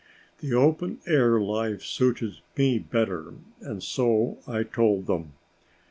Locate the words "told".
4.63-5.05